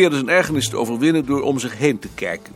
[0.00, 2.52] probeerde zijn ergernis te overwinnen door om zich heen te kijken.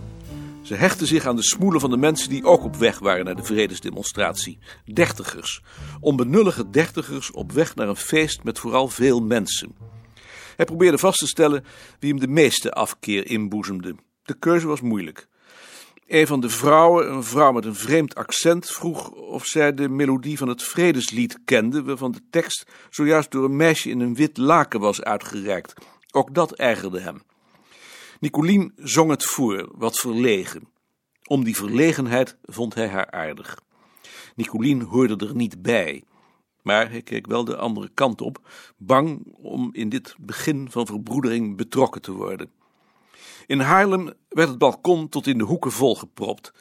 [0.63, 3.37] Ze hechtte zich aan de smoelen van de mensen die ook op weg waren naar
[3.37, 4.59] de vredesdemonstratie.
[4.85, 5.63] Dertigers.
[6.01, 9.75] Onbenullige dertigers op weg naar een feest met vooral veel mensen.
[10.57, 11.65] Hij probeerde vast te stellen
[11.99, 13.95] wie hem de meeste afkeer inboezemde.
[14.23, 15.29] De keuze was moeilijk.
[16.07, 20.39] Een van de vrouwen, een vrouw met een vreemd accent, vroeg of zij de melodie
[20.39, 24.81] van het vredeslied kende, waarvan de tekst zojuist door een meisje in een wit laken
[24.81, 25.73] was uitgereikt.
[26.11, 27.23] Ook dat ergerde hem.
[28.25, 30.69] Nicolien zong het voor, wat verlegen.
[31.27, 33.61] Om die verlegenheid vond hij haar aardig.
[34.35, 36.03] Nicolien hoorde er niet bij,
[36.63, 41.57] maar hij keek wel de andere kant op, bang om in dit begin van verbroedering
[41.57, 42.51] betrokken te worden.
[43.47, 46.53] In Haarlem werd het balkon tot in de hoeken volgepropt.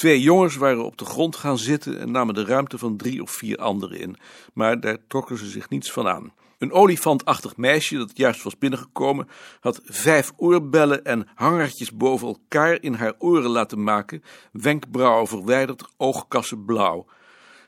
[0.00, 3.30] Twee jongens waren op de grond gaan zitten en namen de ruimte van drie of
[3.30, 4.16] vier anderen in,
[4.54, 6.32] maar daar trokken ze zich niets van aan.
[6.58, 9.28] Een olifantachtig meisje dat juist was binnengekomen,
[9.60, 16.64] had vijf oorbellen en hangertjes boven elkaar in haar oren laten maken, wenkbrauwen verwijderd, oogkassen
[16.64, 17.06] blauw.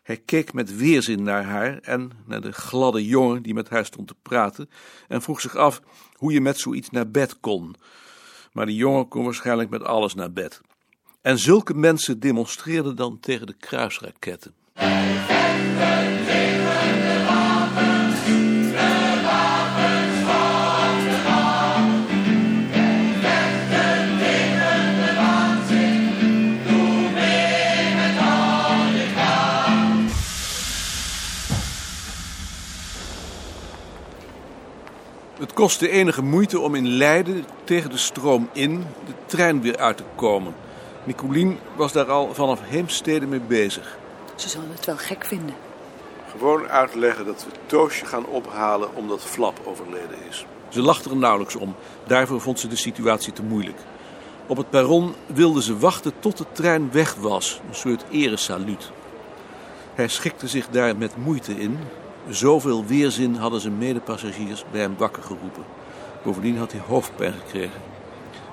[0.03, 4.09] Hij keek met weerzin naar haar en naar de gladde jongen die met haar stond
[4.09, 4.71] te praten
[5.09, 7.75] en vroeg zich af hoe je met zoiets naar bed kon.
[8.53, 10.61] Maar die jongen kon waarschijnlijk met alles naar bed.
[11.23, 14.55] En zulke mensen demonstreerden dan tegen de kruisraketten.
[35.39, 39.97] Het kostte enige moeite om in Leiden tegen de stroom in de trein weer uit
[39.97, 40.55] te komen.
[41.05, 43.99] Nicolien was daar al vanaf Heemstede mee bezig.
[44.35, 45.55] Ze zullen het wel gek vinden.
[46.31, 50.47] Gewoon uitleggen dat we Toosje gaan ophalen omdat Flap overleden is.
[50.69, 51.75] Ze lachte er nauwelijks om.
[52.07, 53.79] Daarvoor vond ze de situatie te moeilijk.
[54.47, 57.61] Op het perron wilde ze wachten tot de trein weg was.
[57.69, 58.91] Een soort eresaluut.
[59.95, 61.79] Hij schikte zich daar met moeite in.
[62.29, 65.65] Zoveel weerzin hadden zijn medepassagiers bij hem wakker geroepen.
[66.23, 67.81] Bovendien had hij hoofdpijn gekregen.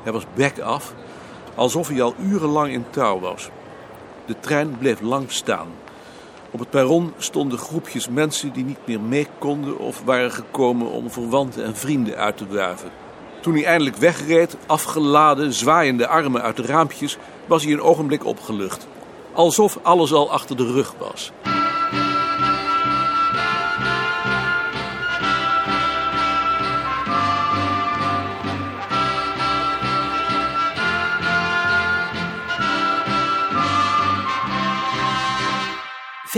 [0.03, 0.93] Hij was bek af,
[1.55, 3.49] alsof hij al urenlang in touw was.
[4.25, 5.67] De trein bleef lang staan.
[6.51, 11.11] Op het perron stonden groepjes mensen die niet meer mee konden of waren gekomen om
[11.11, 12.89] verwanten en vrienden uit te wuiven.
[13.41, 18.87] Toen hij eindelijk wegreed, afgeladen, zwaaiende armen uit de raampjes, was hij een ogenblik opgelucht.
[19.33, 21.31] Alsof alles al achter de rug was.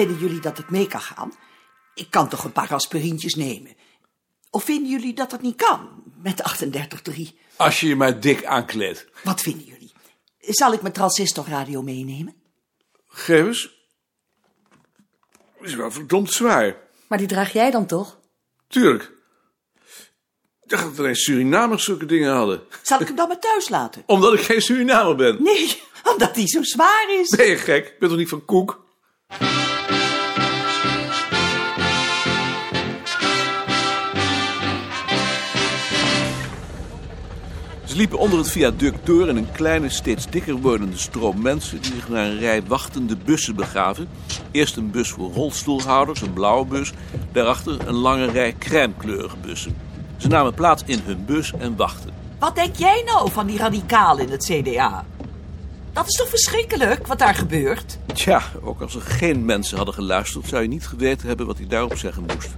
[0.01, 1.33] Vinden jullie dat het mee kan gaan?
[1.93, 3.75] Ik kan toch een paar aspirintjes nemen?
[4.49, 6.57] Of vinden jullie dat dat niet kan, met
[7.13, 7.21] 38,3?
[7.55, 9.07] Als je je maar dik aankleedt.
[9.23, 9.91] Wat vinden jullie?
[10.39, 12.35] Zal ik mijn transistorradio meenemen?
[13.07, 13.89] Geef eens.
[15.59, 16.77] Is wel verdomd zwaar.
[17.07, 18.19] Maar die draag jij dan toch?
[18.67, 19.11] Tuurlijk.
[20.61, 22.63] Ik dacht dat alleen Surinamers zulke dingen hadden.
[22.81, 24.03] Zal ik hem dan maar thuis laten?
[24.05, 25.43] Omdat ik geen Surinamer ben.
[25.43, 27.29] Nee, omdat hij zo zwaar is.
[27.29, 27.87] Ben je gek?
[27.87, 28.80] Ik ben toch niet van koek?
[37.91, 41.93] Ze liepen onder het viaduct door in een kleine, steeds dikker wordende stroom mensen die
[41.93, 44.09] zich naar een rij wachtende bussen begaven.
[44.51, 46.93] Eerst een bus voor rolstoelhouders, een blauwe bus.
[47.31, 49.75] Daarachter een lange rij crèmekleurige bussen.
[50.17, 52.13] Ze namen plaats in hun bus en wachten.
[52.39, 55.05] Wat denk jij nou van die radicalen in het CDA?
[55.93, 57.97] Dat is toch verschrikkelijk, wat daar gebeurt?
[58.13, 61.67] Tja, ook als er geen mensen hadden geluisterd, zou je niet geweten hebben wat hij
[61.67, 62.49] daarop zeggen moest.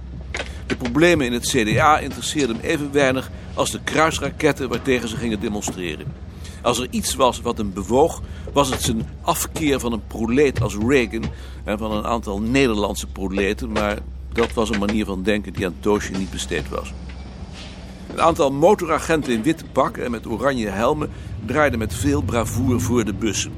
[0.66, 5.40] De problemen in het CDA interesseerden hem even weinig als de kruisraketten waartegen ze gingen
[5.40, 6.06] demonstreren.
[6.62, 8.22] Als er iets was wat hem bewoog,
[8.52, 11.24] was het zijn afkeer van een proleet als Reagan
[11.64, 13.98] en van een aantal Nederlandse proleten, maar
[14.32, 16.92] dat was een manier van denken die aan Toosje niet besteed was.
[18.10, 21.10] Een aantal motoragenten in witte pakken en met oranje helmen
[21.46, 23.52] draaiden met veel bravoure voor de bussen.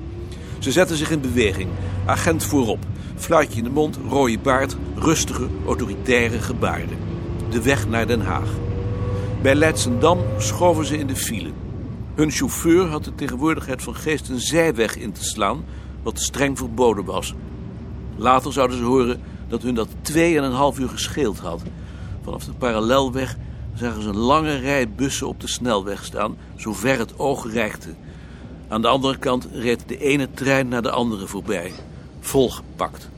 [0.59, 1.69] Ze zetten zich in beweging,
[2.05, 2.79] agent voorop,
[3.17, 6.99] fluitje in de mond, rode baard, rustige, autoritaire gebaren.
[7.51, 8.51] De weg naar Den Haag.
[9.43, 11.51] Bij Leidsendam schoven ze in de file.
[12.15, 15.65] Hun chauffeur had de tegenwoordigheid van geest een zijweg in te slaan,
[16.03, 17.35] wat streng verboden was.
[18.17, 21.63] Later zouden ze horen dat hun dat twee en een half uur gescheeld had.
[22.23, 23.37] Vanaf de parallelweg
[23.75, 27.95] zagen ze een lange rij bussen op de snelweg staan, zover het oog reikte.
[28.69, 31.73] Aan de andere kant reed de ene trein naar de andere voorbij,
[32.27, 33.09] volgepakt.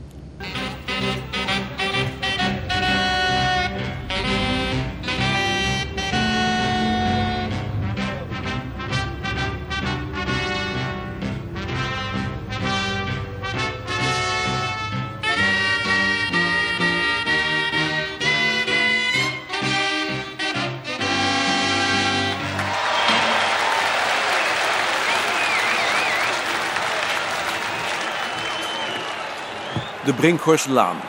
[30.09, 31.01] De Brinkhorstlaan.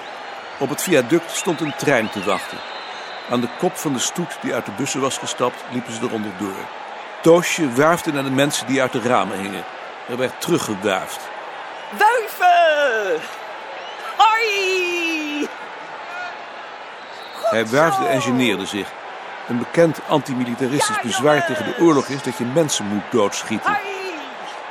[0.58, 2.58] Op het viaduct stond een trein te wachten.
[3.30, 6.30] Aan de kop van de stoet die uit de bussen was gestapt, liepen ze eronder
[6.38, 6.66] door.
[7.22, 9.64] Toosje wuifde naar de mensen die uit de ramen hingen.
[10.08, 11.20] Er werd teruggewuifd.
[11.98, 13.20] Wuiven!
[14.16, 15.48] Hoi!
[17.42, 18.88] Hij wuifde en geneerde zich.
[19.48, 23.72] Een bekend antimilitaristisch bezwaar tegen de oorlog is dat je mensen moet doodschieten.
[23.72, 24.14] Hoi!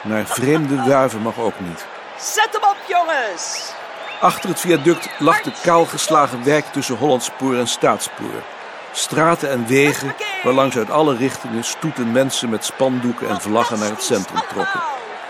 [0.02, 1.86] Naar vreemde wuiven mag ook niet.
[2.18, 3.78] Zet hem op, jongens!
[4.20, 8.44] Achter het viaduct lag de kaalgeslagen wijk tussen Hollandspoor en Staatspoor.
[8.92, 14.04] Straten en wegen waarlangs uit alle richtingen stoeten mensen met spandoeken en vlaggen naar het
[14.04, 14.82] centrum trokken.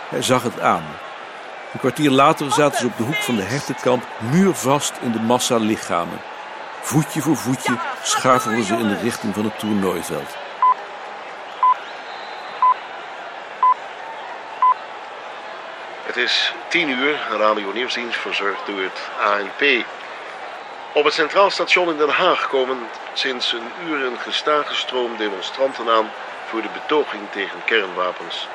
[0.09, 0.83] Hij zag het aan.
[1.73, 5.57] Een kwartier later zaten ze op de hoek van de hertenkamp muurvast in de massa
[5.57, 6.19] lichamen.
[6.81, 10.37] Voetje voor voetje schuifelden ze in de richting van het toernooiveld.
[16.09, 19.85] Het is 10 uur, Radio Nieuwsdienst verzorgd door het ANP.
[20.93, 22.77] Op het Centraal Station in Den Haag komen
[23.13, 26.09] sinds een uur een gestage stroom demonstranten aan
[26.47, 28.47] voor de betoging tegen kernwapens.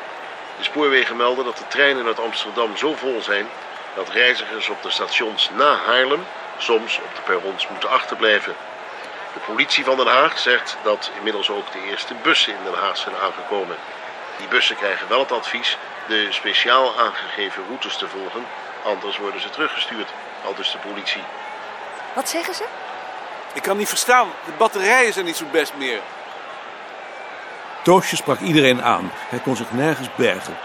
[0.59, 3.47] De spoorwegen melden dat de treinen uit Amsterdam zo vol zijn
[3.95, 6.25] dat reizigers op de stations na Haarlem
[6.59, 8.55] soms op de perrons moeten achterblijven.
[9.35, 12.97] De politie van Den Haag zegt dat inmiddels ook de eerste bussen in Den Haag
[12.97, 13.77] zijn aangekomen.
[14.39, 15.77] Die bussen krijgen wel het advies
[16.09, 18.45] de speciaal aangegeven routes te volgen,
[18.85, 20.09] anders worden ze teruggestuurd,
[20.45, 21.23] aldus de politie.
[22.15, 22.65] Wat zeggen ze?
[23.53, 26.01] Ik kan niet verstaan, de batterijen zijn niet zo best meer.
[27.83, 29.11] Toosje sprak iedereen aan.
[29.15, 30.57] Hij kon zich nergens bergen.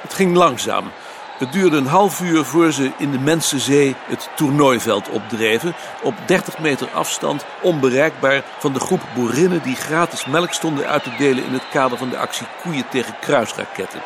[0.00, 0.92] Het ging langzaam.
[1.38, 5.74] Het duurde een half uur voor ze in de Mensenzee het toernooiveld opdreven.
[6.02, 11.14] Op 30 meter afstand, onbereikbaar van de groep boerinnen die gratis melk stonden uit te
[11.18, 14.00] delen in het kader van de actie Koeien tegen kruisraketten.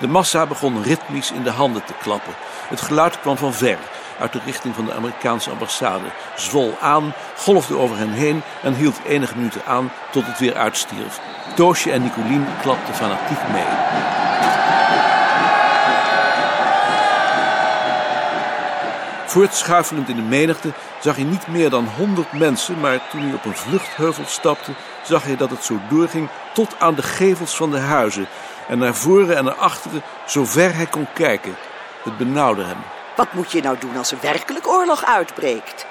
[0.00, 2.32] De massa begon ritmisch in de handen te klappen.
[2.68, 3.78] Het geluid kwam van ver,
[4.18, 6.04] uit de richting van de Amerikaanse ambassade,
[6.36, 11.20] zwol aan, golfde over hen heen en hield enige minuten aan tot het weer uitstierf.
[11.54, 13.68] Toosje en Nicolien klapten fanatiek mee.
[19.26, 23.44] Voortschuifelend in de menigte zag hij niet meer dan honderd mensen, maar toen hij op
[23.44, 27.78] een vluchtheuvel stapte, zag hij dat het zo doorging tot aan de gevels van de
[27.78, 28.28] huizen
[28.70, 31.56] en naar voren en naar achteren, zover hij kon kijken.
[32.02, 32.78] Het benauwde hem.
[33.16, 35.86] Wat moet je nou doen als er werkelijk oorlog uitbreekt?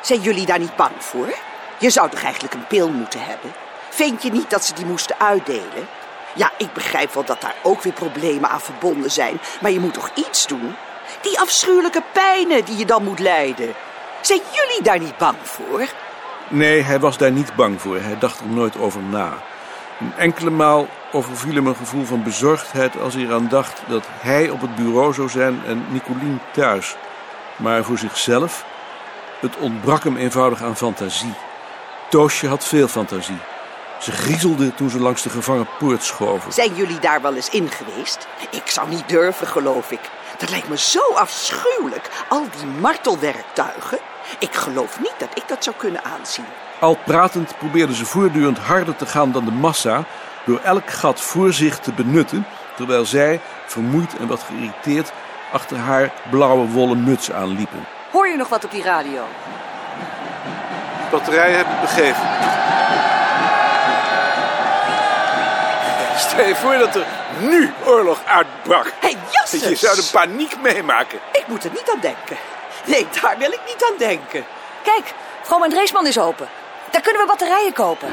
[0.00, 1.34] Zijn jullie daar niet bang voor?
[1.78, 3.52] Je zou toch eigenlijk een pil moeten hebben?
[3.88, 5.88] Vind je niet dat ze die moesten uitdelen?
[6.34, 9.94] Ja, ik begrijp wel dat daar ook weer problemen aan verbonden zijn, maar je moet
[9.94, 10.74] toch iets doen?
[11.22, 13.74] Die afschuwelijke pijnen die je dan moet lijden.
[14.20, 15.86] Zijn jullie daar niet bang voor?
[16.48, 17.96] Nee, hij was daar niet bang voor.
[17.96, 19.32] Hij dacht er nooit over na.
[20.00, 24.50] Een enkele maal overviel hem een gevoel van bezorgdheid als hij eraan dacht dat hij
[24.50, 26.96] op het bureau zou zijn en Nicolien thuis.
[27.56, 28.64] Maar voor zichzelf,
[29.40, 31.34] het ontbrak hem eenvoudig aan fantasie.
[32.08, 33.38] Toosje had veel fantasie.
[34.00, 36.52] Ze griezelde toen ze langs de gevangen poort schoven.
[36.52, 38.28] Zijn jullie daar wel eens in geweest?
[38.50, 40.00] Ik zou niet durven, geloof ik.
[40.38, 43.98] Dat lijkt me zo afschuwelijk, al die martelwerktuigen.
[44.38, 46.44] Ik geloof niet dat ik dat zou kunnen aanzien.
[46.80, 50.04] Al pratend probeerden ze voortdurend harder te gaan dan de massa
[50.46, 55.12] door elk gat voor zich te benutten, terwijl zij, vermoeid en wat geïrriteerd,
[55.52, 57.86] achter haar blauwe wollen muts aanliepen.
[58.10, 59.22] Hoor je nog wat op die radio?
[61.10, 62.28] Batterijen heb ik begeven.
[66.16, 67.06] Stel je voor dat er
[67.40, 68.84] nu oorlog uitbrak.
[68.84, 69.68] Hé, hey, jasses!
[69.68, 71.18] Je zou de paniek meemaken.
[71.32, 72.36] Ik moet er niet aan denken.
[72.84, 74.44] Nee, daar wil ik niet aan denken.
[74.82, 76.48] Kijk, vrouw Dreesman is open.
[76.90, 78.08] Daar kunnen we batterijen kopen.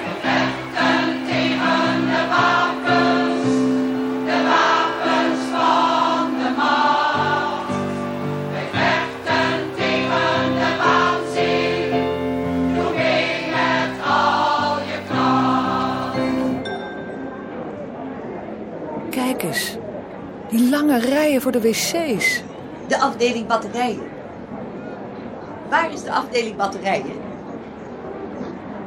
[21.48, 22.44] Voor de wc's.
[22.88, 24.02] De afdeling batterijen.
[25.70, 27.12] Waar is de afdeling batterijen?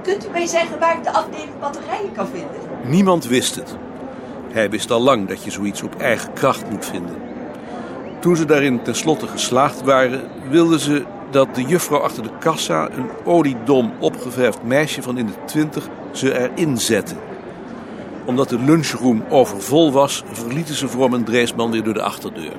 [0.03, 2.61] Kunt u mij zeggen waar ik de afdeling batterijen kan vinden?
[2.85, 3.77] Niemand wist het.
[4.53, 7.17] Hij wist al lang dat je zoiets op eigen kracht moet vinden.
[8.19, 13.11] Toen ze daarin tenslotte geslaagd waren, wilden ze dat de juffrouw achter de kassa, een
[13.25, 17.15] oliedom opgeverfd meisje van in de twintig, ze erin zette.
[18.25, 22.53] Omdat de lunchroom overvol was, verlieten ze Vorm Dreesman weer door de achterdeur.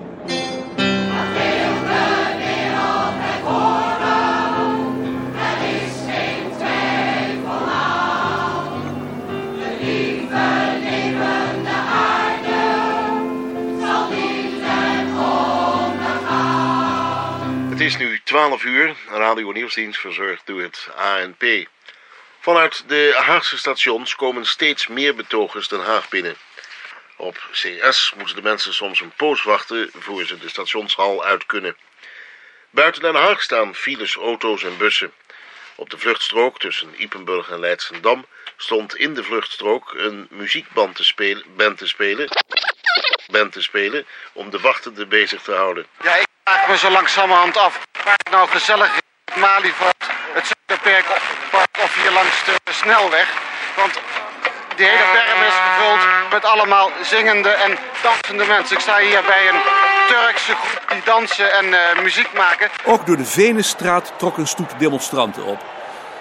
[17.69, 18.95] Het is nu 12 uur.
[19.09, 21.67] Radio Nieuwsdienst verzorgd door het ANP.
[22.43, 26.35] Vanuit de Haagse stations komen steeds meer betogers Den Haag binnen.
[27.15, 31.77] Op CS moeten de mensen soms een poos wachten voor ze de stationshal uit kunnen.
[32.69, 35.13] Buiten Den Haag staan files, auto's en bussen.
[35.75, 38.25] Op de vluchtstrook tussen Ipenburg en Leidsendam
[38.57, 42.29] stond in de vluchtstrook een muziekband te spelen, band te spelen,
[43.31, 45.85] band te spelen om de wachtenden bezig te houden.
[46.03, 48.99] Ja, ik vraag me zo langzamerhand af waar het nou gezellig is.
[49.25, 49.95] Het Malieveld,
[50.33, 51.40] het Zuiderpark park
[51.83, 53.27] of hier langs de snelweg.
[53.75, 53.93] Want
[54.75, 58.75] die hele berm is gevuld met allemaal zingende en dansende mensen.
[58.75, 59.61] Ik sta hier bij een
[60.07, 62.69] Turkse groep die dansen en eh, muziek maken.
[62.85, 65.59] Ook door de Venusstraat trok een stoet demonstranten op.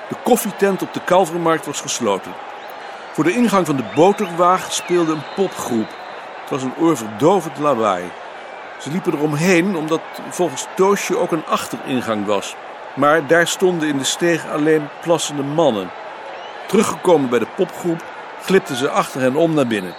[0.08, 2.34] De koffietent op de Kalvermarkt was gesloten.
[3.12, 5.88] Voor de ingang van de boterwaag speelde een popgroep.
[6.40, 8.10] Het was een oorverdovend lawaai.
[8.78, 10.00] Ze liepen eromheen omdat
[10.30, 12.54] volgens Toosje ook een achteringang was.
[12.94, 15.90] Maar daar stonden in de steeg alleen plassende mannen.
[16.66, 18.02] Teruggekomen bij de popgroep
[18.42, 19.94] glipten ze achter hen om naar binnen.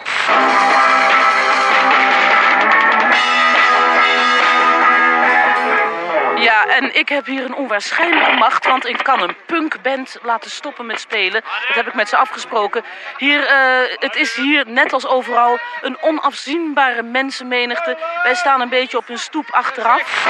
[6.42, 10.86] Ja, en ik heb hier een onwaarschijnlijke macht, want ik kan een punkband laten stoppen
[10.86, 11.42] met spelen.
[11.68, 12.84] Dat heb ik met ze afgesproken.
[13.18, 17.98] Hier, eh, het is hier, net als overal, een onafzienbare mensenmenigte.
[18.24, 20.28] Wij staan een beetje op een stoep achteraf.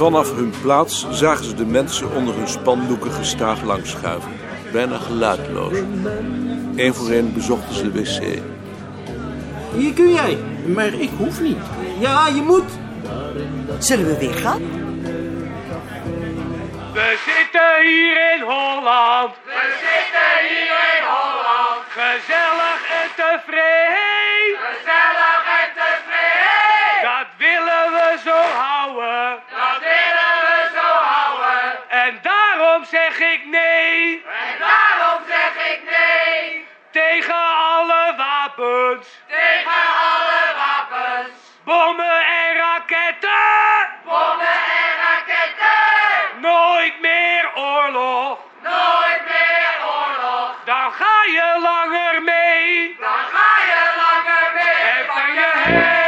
[0.00, 4.32] Vanaf hun plaats zagen ze de mensen onder hun spandoeken gestaag langschuiven.
[4.72, 5.78] Bijna geluidloos.
[6.76, 8.38] Eén voor één bezochten ze de wc.
[9.74, 11.62] Hier kun jij, maar ik hoef niet.
[11.98, 12.70] Ja, je moet.
[13.78, 14.62] Zullen we weer gaan?
[16.92, 19.32] We zitten hier in Holland.
[19.44, 21.82] We zitten hier in Holland.
[21.88, 24.58] Gezellig en tevreden.
[24.58, 25.09] Gezellig
[55.70, 55.99] Yeah.